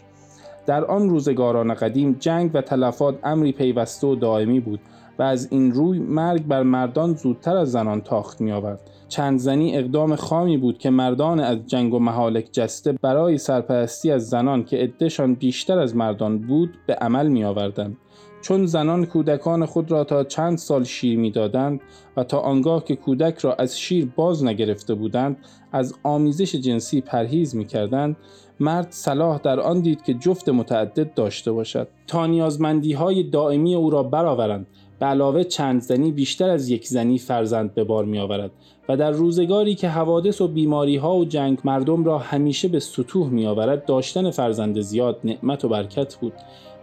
در 0.66 0.84
آن 0.84 1.08
روزگاران 1.08 1.74
قدیم 1.74 2.16
جنگ 2.20 2.50
و 2.54 2.62
تلفات 2.62 3.18
امری 3.24 3.52
پیوسته 3.52 4.06
و 4.06 4.14
دائمی 4.14 4.60
بود 4.60 4.80
و 5.18 5.22
از 5.22 5.48
این 5.50 5.72
روی 5.72 5.98
مرگ 5.98 6.46
بر 6.46 6.62
مردان 6.62 7.14
زودتر 7.14 7.56
از 7.56 7.72
زنان 7.72 8.00
تاخت 8.00 8.40
می 8.40 8.52
آورد. 8.52 8.80
چند 9.08 9.38
زنی 9.38 9.76
اقدام 9.76 10.16
خامی 10.16 10.56
بود 10.56 10.78
که 10.78 10.90
مردان 10.90 11.40
از 11.40 11.66
جنگ 11.66 11.94
و 11.94 11.98
محالک 11.98 12.48
جسته 12.52 12.92
برای 12.92 13.38
سرپرستی 13.38 14.10
از 14.10 14.28
زنان 14.28 14.64
که 14.64 14.76
عدهشان 14.76 15.34
بیشتر 15.34 15.78
از 15.78 15.96
مردان 15.96 16.38
بود 16.38 16.74
به 16.86 16.94
عمل 16.94 17.28
می 17.28 17.44
آوردند. 17.44 17.96
چون 18.40 18.66
زنان 18.66 19.06
کودکان 19.06 19.66
خود 19.66 19.90
را 19.90 20.04
تا 20.04 20.24
چند 20.24 20.58
سال 20.58 20.84
شیر 20.84 21.18
می‌دادند 21.18 21.80
و 22.16 22.24
تا 22.24 22.38
آنگاه 22.38 22.84
که 22.84 22.96
کودک 22.96 23.38
را 23.38 23.54
از 23.54 23.80
شیر 23.80 24.12
باز 24.16 24.44
نگرفته 24.44 24.94
بودند 24.94 25.36
از 25.72 25.94
آمیزش 26.02 26.54
جنسی 26.54 27.00
پرهیز 27.00 27.56
می 27.56 27.64
کردند 27.64 28.16
مرد 28.60 28.86
صلاح 28.90 29.38
در 29.38 29.60
آن 29.60 29.80
دید 29.80 30.02
که 30.02 30.14
جفت 30.14 30.48
متعدد 30.48 31.14
داشته 31.14 31.52
باشد. 31.52 31.88
تا 32.06 32.26
نیازمندی 32.26 32.92
های 32.92 33.22
دائمی 33.22 33.74
او 33.74 33.90
را 33.90 34.02
برآورند 34.02 34.66
به 34.98 35.06
علاوه 35.06 35.44
چند 35.44 35.80
زنی 35.80 36.12
بیشتر 36.12 36.50
از 36.50 36.68
یک 36.68 36.86
زنی 36.86 37.18
فرزند 37.18 37.74
به 37.74 37.84
بار 37.84 38.04
می 38.04 38.18
آورد 38.18 38.50
و 38.88 38.96
در 38.96 39.10
روزگاری 39.10 39.74
که 39.74 39.88
حوادث 39.88 40.40
و 40.40 40.48
بیماری 40.48 40.96
ها 40.96 41.16
و 41.16 41.24
جنگ 41.24 41.58
مردم 41.64 42.04
را 42.04 42.18
همیشه 42.18 42.68
به 42.68 42.80
سطوح 42.80 43.28
می 43.28 43.46
آورد 43.46 43.84
داشتن 43.84 44.30
فرزند 44.30 44.80
زیاد 44.80 45.18
نعمت 45.24 45.64
و 45.64 45.68
برکت 45.68 46.14
بود. 46.14 46.32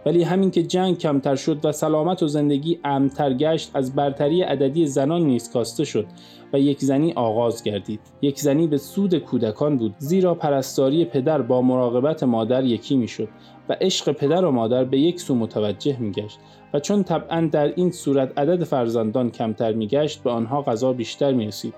ولی 0.06 0.22
همین 0.22 0.50
که 0.50 0.62
جنگ 0.62 0.98
کمتر 0.98 1.36
شد 1.36 1.64
و 1.64 1.72
سلامت 1.72 2.22
و 2.22 2.28
زندگی 2.28 2.78
امتر 2.84 3.32
گشت 3.32 3.70
از 3.74 3.94
برتری 3.94 4.42
عددی 4.42 4.86
زنان 4.86 5.22
نیز 5.22 5.52
کاسته 5.52 5.84
شد 5.84 6.06
و 6.52 6.60
یک 6.60 6.80
زنی 6.80 7.12
آغاز 7.12 7.62
گردید. 7.62 8.00
یک 8.22 8.40
زنی 8.40 8.66
به 8.66 8.76
سود 8.76 9.14
کودکان 9.18 9.76
بود 9.76 9.94
زیرا 9.98 10.34
پرستاری 10.34 11.04
پدر 11.04 11.42
با 11.42 11.62
مراقبت 11.62 12.22
مادر 12.22 12.64
یکی 12.64 12.96
می‌شد 12.96 13.28
و 13.68 13.76
عشق 13.80 14.12
پدر 14.12 14.44
و 14.44 14.50
مادر 14.50 14.84
به 14.84 14.98
یک 14.98 15.20
سو 15.20 15.34
متوجه 15.34 16.00
میگشت. 16.00 16.38
چون 16.80 17.02
طبعا 17.04 17.48
در 17.52 17.72
این 17.76 17.90
صورت 17.90 18.38
عدد 18.38 18.64
فرزندان 18.64 19.30
کمتر 19.30 19.72
میگشت 19.72 20.22
به 20.22 20.30
آنها 20.30 20.62
غذا 20.62 20.92
بیشتر 20.92 21.32
می‌رسید. 21.32 21.74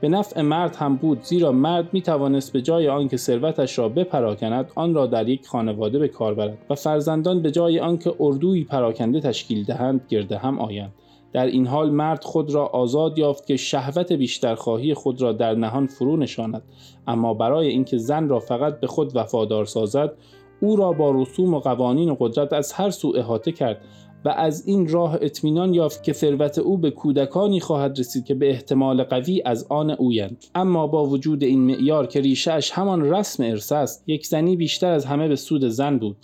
به 0.00 0.08
نفع 0.08 0.40
مرد 0.40 0.76
هم 0.76 0.96
بود 0.96 1.22
زیرا 1.22 1.52
مرد 1.52 1.88
می 1.92 2.02
توانست 2.02 2.52
به 2.52 2.62
جای 2.62 2.88
آنکه 2.88 3.16
ثروتش 3.16 3.78
را 3.78 3.88
بپراکند 3.88 4.72
آن 4.74 4.94
را 4.94 5.06
در 5.06 5.28
یک 5.28 5.46
خانواده 5.46 5.98
به 5.98 6.08
کار 6.08 6.34
برد 6.34 6.58
و 6.70 6.74
فرزندان 6.74 7.42
به 7.42 7.50
جای 7.50 7.80
آنکه 7.80 8.14
اردوی 8.20 8.64
پراکنده 8.64 9.20
تشکیل 9.20 9.64
دهند 9.64 10.00
گرده 10.08 10.38
هم 10.38 10.58
آیند. 10.58 10.92
در 11.32 11.46
این 11.46 11.66
حال 11.66 11.90
مرد 11.90 12.24
خود 12.24 12.54
را 12.54 12.66
آزاد 12.66 13.18
یافت 13.18 13.46
که 13.46 13.56
شهوت 13.56 14.12
بیشتر 14.12 14.54
خواهی 14.54 14.94
خود 14.94 15.22
را 15.22 15.32
در 15.32 15.54
نهان 15.54 15.86
فرو 15.86 16.16
نشاند. 16.16 16.62
اما 17.06 17.34
برای 17.34 17.68
اینکه 17.68 17.98
زن 17.98 18.28
را 18.28 18.40
فقط 18.40 18.80
به 18.80 18.86
خود 18.86 19.16
وفادار 19.16 19.64
سازد 19.64 20.12
او 20.60 20.76
را 20.76 20.92
با 20.92 21.10
رسوم 21.10 21.54
و 21.54 21.60
قوانین 21.60 22.10
و 22.10 22.16
قدرت 22.20 22.52
از 22.52 22.72
هر 22.72 22.90
سو 22.90 23.12
احاطه 23.16 23.52
کرد. 23.52 23.80
و 24.24 24.28
از 24.28 24.66
این 24.66 24.88
راه 24.88 25.18
اطمینان 25.20 25.74
یافت 25.74 26.02
که 26.02 26.12
ثروت 26.12 26.58
او 26.58 26.78
به 26.78 26.90
کودکانی 26.90 27.60
خواهد 27.60 27.98
رسید 27.98 28.24
که 28.24 28.34
به 28.34 28.50
احتمال 28.50 29.02
قوی 29.02 29.42
از 29.44 29.66
آن 29.68 29.90
اویند. 29.90 30.44
اما 30.54 30.86
با 30.86 31.06
وجود 31.06 31.44
این 31.44 31.60
معیار 31.60 32.06
که 32.06 32.20
ریشهاش 32.20 32.70
همان 32.70 33.10
رسم 33.10 33.42
ارث 33.42 33.72
است 33.72 34.04
یک 34.06 34.26
زنی 34.26 34.56
بیشتر 34.56 34.90
از 34.90 35.04
همه 35.04 35.28
به 35.28 35.36
سود 35.36 35.68
زن 35.68 35.98
بود. 35.98 36.16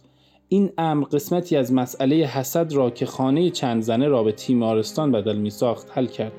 این 0.48 0.70
امر 0.78 1.04
قسمتی 1.04 1.56
از 1.56 1.72
مسئله 1.72 2.16
حسد 2.16 2.72
را 2.72 2.90
که 2.90 3.06
خانه 3.06 3.50
چند 3.50 3.82
زنه 3.82 4.08
را 4.08 4.22
به 4.22 4.32
تیمارستان 4.32 5.12
بدل 5.12 5.36
می 5.36 5.50
ساخت 5.50 5.86
حل 5.94 6.06
کرد 6.06 6.32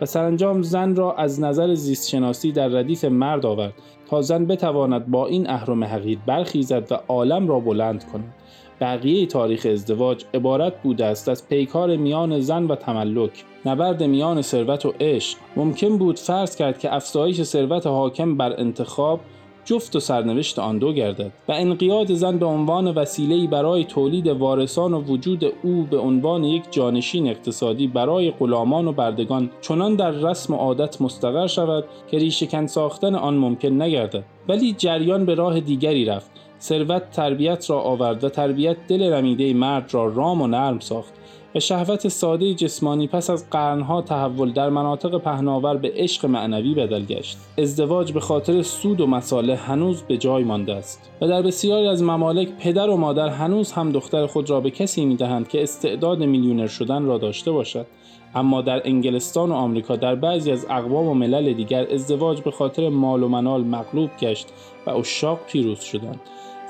و 0.00 0.06
سرانجام 0.06 0.62
زن 0.62 0.96
را 0.96 1.12
از 1.12 1.40
نظر 1.40 1.74
زیست 1.74 2.08
شناسی 2.08 2.52
در 2.52 2.68
ردیف 2.68 3.04
مرد 3.04 3.46
آورد 3.46 3.74
تا 4.06 4.22
زن 4.22 4.46
بتواند 4.46 5.06
با 5.06 5.26
این 5.26 5.50
اهرم 5.50 5.84
حقیر 5.84 6.18
برخیزد 6.26 6.92
و 6.92 6.94
عالم 7.08 7.48
را 7.48 7.60
بلند 7.60 8.04
کند. 8.04 8.34
بقیه 8.80 9.26
تاریخ 9.26 9.66
ازدواج 9.70 10.24
عبارت 10.34 10.82
بوده 10.82 11.04
است 11.04 11.28
از 11.28 11.48
پیکار 11.48 11.96
میان 11.96 12.40
زن 12.40 12.64
و 12.64 12.74
تملک. 12.74 13.44
نبرد 13.66 14.02
میان 14.02 14.42
ثروت 14.42 14.86
و 14.86 14.94
عشق. 15.00 15.38
ممکن 15.56 15.98
بود 15.98 16.18
فرض 16.18 16.56
کرد 16.56 16.78
که 16.78 16.94
افزایش 16.94 17.42
ثروت 17.42 17.86
حاکم 17.86 18.36
بر 18.36 18.60
انتخاب 18.60 19.20
جفت 19.64 19.96
و 19.96 20.00
سرنوشت 20.00 20.58
آن 20.58 20.78
دو 20.78 20.92
گردد 20.92 21.32
و 21.48 21.52
انقیاد 21.52 22.14
زن 22.14 22.38
به 22.38 22.46
عنوان 22.46 22.88
وسیله‌ای 22.88 23.46
برای 23.46 23.84
تولید 23.84 24.26
وارثان 24.26 24.94
و 24.94 25.00
وجود 25.00 25.52
او 25.62 25.86
به 25.90 25.98
عنوان 25.98 26.44
یک 26.44 26.62
جانشین 26.70 27.28
اقتصادی 27.28 27.86
برای 27.86 28.30
غلامان 28.30 28.88
و 28.88 28.92
بردگان 28.92 29.50
چنان 29.60 29.94
در 29.94 30.10
رسم 30.10 30.54
و 30.54 30.56
عادت 30.56 31.02
مستقر 31.02 31.46
شود 31.46 31.84
که 32.10 32.18
ریشهکن 32.18 32.66
ساختن 32.66 33.14
آن 33.14 33.34
ممکن 33.34 33.82
نگردد. 33.82 34.24
ولی 34.48 34.72
جریان 34.72 35.26
به 35.26 35.34
راه 35.34 35.60
دیگری 35.60 36.04
رفت. 36.04 36.30
ثروت 36.64 37.10
تربیت 37.10 37.70
را 37.70 37.80
آورد 37.80 38.24
و 38.24 38.28
تربیت 38.28 38.76
دل 38.88 39.12
رمیده 39.12 39.54
مرد 39.54 39.94
را 39.94 40.06
رام 40.06 40.42
و 40.42 40.46
نرم 40.46 40.78
ساخت. 40.78 41.12
و 41.54 41.60
شهوت 41.60 42.08
ساده 42.08 42.54
جسمانی 42.54 43.06
پس 43.06 43.30
از 43.30 43.50
قرنها 43.50 44.02
تحول 44.02 44.52
در 44.52 44.68
مناطق 44.68 45.18
پهناور 45.18 45.76
به 45.76 45.92
عشق 45.96 46.26
معنوی 46.26 46.74
بدل 46.74 47.04
گشت. 47.04 47.38
ازدواج 47.58 48.12
به 48.12 48.20
خاطر 48.20 48.62
سود 48.62 49.00
و 49.00 49.06
مساله 49.06 49.56
هنوز 49.56 50.02
به 50.02 50.16
جای 50.16 50.44
مانده 50.44 50.74
است. 50.74 51.10
و 51.20 51.28
در 51.28 51.42
بسیاری 51.42 51.86
از 51.86 52.02
ممالک 52.02 52.48
پدر 52.58 52.90
و 52.90 52.96
مادر 52.96 53.28
هنوز 53.28 53.72
هم 53.72 53.92
دختر 53.92 54.26
خود 54.26 54.50
را 54.50 54.60
به 54.60 54.70
کسی 54.70 55.04
می‌دهند 55.04 55.48
که 55.48 55.62
استعداد 55.62 56.18
میلیونر 56.18 56.66
شدن 56.66 57.04
را 57.04 57.18
داشته 57.18 57.50
باشد. 57.52 57.86
اما 58.34 58.62
در 58.62 58.82
انگلستان 58.84 59.50
و 59.50 59.54
آمریکا 59.54 59.96
در 59.96 60.14
بعضی 60.14 60.52
از 60.52 60.66
اقوام 60.70 61.08
و 61.08 61.14
ملل 61.14 61.52
دیگر 61.52 61.86
ازدواج 61.92 62.40
به 62.40 62.50
خاطر 62.50 62.88
مال 62.88 63.22
و 63.22 63.28
منال 63.28 63.64
مغلوب 63.64 64.10
گشت 64.20 64.46
و 64.86 64.90
اشاق 64.90 65.38
پیروز 65.46 65.80
شدند. 65.80 66.20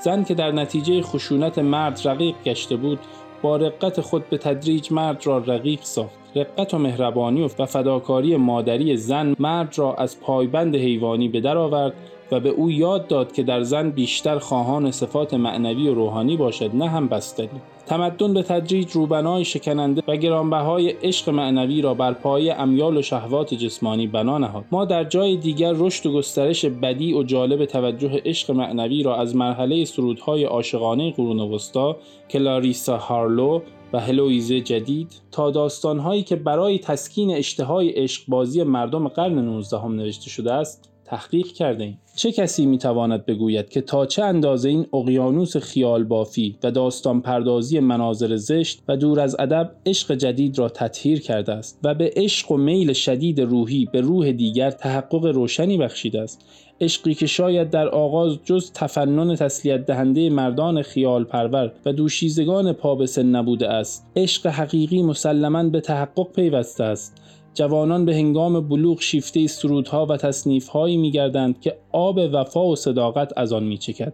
زن 0.05 0.23
که 0.23 0.33
در 0.33 0.51
نتیجه 0.51 1.01
خشونت 1.01 1.59
مرد 1.59 2.01
رقیق 2.05 2.35
گشته 2.45 2.75
بود 2.75 2.99
با 3.41 3.57
رقت 3.57 4.01
خود 4.01 4.29
به 4.29 4.37
تدریج 4.37 4.91
مرد 4.91 5.27
را 5.27 5.37
رقیق 5.37 5.79
ساخت. 5.83 6.19
رقت 6.35 6.73
و 6.73 6.77
مهربانی 6.77 7.41
و 7.41 7.47
فداکاری 7.47 8.37
مادری 8.37 8.97
زن 8.97 9.35
مرد 9.39 9.77
را 9.77 9.93
از 9.93 10.19
پایبند 10.19 10.75
حیوانی 10.75 11.29
به 11.29 11.41
در 11.41 11.57
آورد 11.57 11.93
و 12.31 12.39
به 12.39 12.49
او 12.49 12.71
یاد 12.71 13.07
داد 13.07 13.31
که 13.31 13.43
در 13.43 13.61
زن 13.61 13.89
بیشتر 13.89 14.39
خواهان 14.39 14.91
صفات 14.91 15.33
معنوی 15.33 15.89
و 15.89 15.93
روحانی 15.93 16.37
باشد 16.37 16.75
نه 16.75 16.87
هم 16.87 17.07
بستری 17.07 17.49
تمدن 17.85 18.33
به 18.33 18.43
تدریج 18.43 18.91
روبنای 18.91 19.45
شکننده 19.45 20.03
و 20.07 20.15
گرانبهای 20.15 20.89
عشق 20.89 21.29
معنوی 21.29 21.81
را 21.81 21.93
بر 21.93 22.13
پای 22.13 22.49
امیال 22.49 22.97
و 22.97 23.01
شهوات 23.01 23.53
جسمانی 23.53 24.07
بنا 24.07 24.37
نهاد. 24.37 24.65
ما 24.71 24.85
در 24.85 25.03
جای 25.03 25.37
دیگر 25.37 25.73
رشد 25.75 26.05
و 26.05 26.13
گسترش 26.13 26.65
بدی 26.65 27.13
و 27.13 27.23
جالب 27.23 27.65
توجه 27.65 28.21
عشق 28.25 28.51
معنوی 28.51 29.03
را 29.03 29.15
از 29.17 29.35
مرحله 29.35 29.85
سرودهای 29.85 30.43
عاشقانه 30.43 31.11
قرون 31.11 31.39
وسطا 31.39 31.97
کلاریسا 32.29 32.97
هارلو 32.97 33.61
و 33.93 33.99
هلویز 33.99 34.51
جدید 34.51 35.21
تا 35.31 35.51
داستانهایی 35.51 36.23
که 36.23 36.35
برای 36.35 36.79
تسکین 36.79 37.31
اشتهای 37.31 37.89
عشق 37.89 38.23
بازی 38.27 38.63
مردم 38.63 39.07
قرن 39.07 39.39
19 39.39 39.77
هم 39.79 39.95
نوشته 39.95 40.29
شده 40.29 40.53
است 40.53 40.94
تحقیق 41.05 41.47
کرده 41.47 41.83
ایم. 41.83 41.99
چه 42.15 42.31
کسی 42.31 42.65
می‌تواند 42.65 43.25
بگوید 43.25 43.69
که 43.69 43.81
تا 43.81 44.05
چه 44.05 44.23
اندازه 44.23 44.69
این 44.69 44.85
اقیانوس 44.93 45.57
خیال 45.57 46.03
بافی 46.03 46.55
و 46.63 46.71
داستان 46.71 47.21
پردازی 47.21 47.79
مناظر 47.79 48.35
زشت 48.35 48.83
و 48.87 48.97
دور 48.97 49.19
از 49.19 49.35
ادب 49.39 49.71
عشق 49.85 50.15
جدید 50.15 50.59
را 50.59 50.69
تطهیر 50.69 51.21
کرده 51.21 51.53
است 51.53 51.79
و 51.83 51.93
به 51.93 52.13
عشق 52.15 52.51
و 52.51 52.57
میل 52.57 52.93
شدید 52.93 53.41
روحی 53.41 53.87
به 53.91 54.01
روح 54.01 54.31
دیگر 54.31 54.71
تحقق 54.71 55.25
روشنی 55.25 55.77
بخشیده 55.77 56.21
است 56.21 56.45
عشقی 56.81 57.13
که 57.13 57.25
شاید 57.25 57.69
در 57.69 57.87
آغاز 57.87 58.37
جز 58.43 58.71
تفنن 58.71 59.35
تسلیت 59.35 59.85
دهنده 59.85 60.29
مردان 60.29 60.81
خیال 60.81 61.23
پرور 61.23 61.71
و 61.85 61.93
دوشیزگان 61.93 62.73
پا 62.73 62.95
به 62.95 63.05
سن 63.05 63.25
نبوده 63.25 63.69
است 63.69 64.07
عشق 64.15 64.47
حقیقی 64.47 65.01
مسلما 65.01 65.63
به 65.63 65.81
تحقق 65.81 66.31
پیوسته 66.31 66.83
است 66.83 67.21
جوانان 67.55 68.05
به 68.05 68.15
هنگام 68.15 68.67
بلوغ 68.67 69.01
شیفته 69.01 69.47
سرودها 69.47 70.05
و 70.05 70.17
تصنیفهایی 70.17 70.97
میگردند 70.97 71.61
که 71.61 71.77
آب 71.91 72.19
وفا 72.33 72.65
و 72.65 72.75
صداقت 72.75 73.33
از 73.37 73.53
آن 73.53 73.63
میچکد 73.63 74.13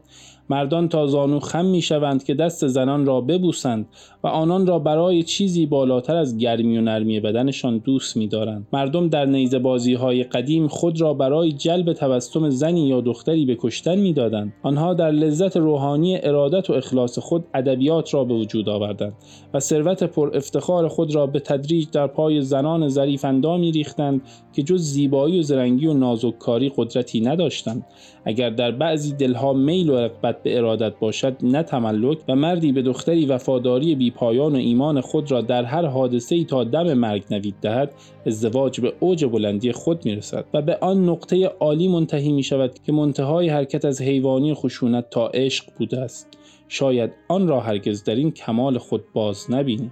مردان 0.52 0.90
تا 0.90 1.08
زانو 1.08 1.40
خم 1.40 1.66
می 1.66 1.82
شوند 1.82 2.24
که 2.24 2.34
دست 2.34 2.68
زنان 2.68 3.06
را 3.06 3.22
ببوسند 3.22 3.86
و 4.24 4.28
آنان 4.28 4.68
را 4.68 4.80
برای 4.80 5.24
چیزی 5.24 5.66
بالاتر 5.66 6.16
از 6.16 6.38
گرمی 6.38 6.78
و 6.78 6.82
نرمی 6.82 7.20
بدنشان 7.20 7.78
دوست 7.78 8.18
می 8.18 8.28
دارند. 8.28 8.68
مردم 8.74 9.10
در 9.10 9.26
نیزه 9.26 9.60
بازی 9.60 9.94
های 9.94 10.24
قدیم 10.24 10.68
خود 10.68 11.02
را 11.02 11.14
برای 11.14 11.52
جلب 11.52 11.94
تبسم 11.94 12.50
زنی 12.50 12.88
یا 12.88 13.02
دختری 13.02 13.46
به 13.46 13.58
کشتن 13.60 13.96
می 13.96 14.14
دادند. 14.14 14.54
آنها 14.64 14.94
در 14.94 15.12
لذت 15.12 15.58
روحانی 15.58 16.18
ارادت 16.24 16.70
و 16.70 16.74
اخلاص 16.74 17.20
خود 17.20 17.46
ادبیات 17.54 18.14
را 18.14 18.24
به 18.24 18.34
وجود 18.34 18.70
آوردند 18.70 19.14
و 19.54 19.60
ثروت 19.60 20.04
پر 20.04 20.38
افتخار 20.38 20.88
خود 20.88 21.16
را 21.16 21.28
به 21.28 21.40
تدریج 21.40 21.88
در 21.92 22.08
پای 22.08 22.42
زنان 22.42 22.88
ظریف 22.88 23.26
اندامی 23.32 23.72
ریختند 23.72 24.22
که 24.54 24.64
جز 24.64 24.82
زیبایی 24.82 25.40
و 25.40 25.42
زرنگی 25.42 25.88
و 25.88 25.94
نازککاری 25.94 26.72
قدرتی 26.76 27.22
نداشتند. 27.22 27.86
اگر 28.26 28.50
در 28.50 28.72
بعضی 28.72 29.14
دلها 29.14 29.54
میل 29.54 29.90
و 29.90 29.96
رغبت 29.96 30.44
به 30.44 30.58
ارادت 30.58 30.94
باشد 31.00 31.38
نه 31.44 31.64
تملک 31.64 32.18
و 32.28 32.36
مردی 32.36 32.72
به 32.72 32.82
دختری 32.82 33.26
وفاداری 33.26 33.96
بی 33.96 34.12
پایان 34.12 34.54
و 34.54 34.58
ایمان 34.58 35.02
خود 35.02 35.32
را 35.32 35.42
در 35.42 35.64
هر 35.64 35.86
حادثه 35.86 36.36
ای 36.36 36.46
تا 36.46 36.64
دم 36.64 36.94
مرگ 36.94 37.24
نوید 37.32 37.56
دهد 37.62 37.94
ازدواج 38.26 38.82
به 38.82 38.94
اوج 39.00 39.26
بلندی 39.26 39.72
خود 39.72 40.06
می 40.06 40.16
رسد 40.16 40.46
و 40.54 40.62
به 40.62 40.78
آن 40.82 41.10
نقطه 41.10 41.46
عالی 41.46 41.88
منتهی 41.88 42.32
می 42.32 42.44
شود 42.44 42.80
که 42.86 42.92
منتهای 42.92 43.50
حرکت 43.50 43.86
از 43.86 44.02
حیوانی 44.02 44.54
خشونت 44.54 45.10
تا 45.10 45.28
عشق 45.28 45.66
بوده 45.78 46.00
است. 46.00 46.28
شاید 46.68 47.12
آن 47.28 47.48
را 47.48 47.60
هرگز 47.60 48.04
در 48.04 48.16
این 48.16 48.32
کمال 48.32 48.78
خود 48.78 49.04
باز 49.14 49.52
نبینیم. 49.52 49.92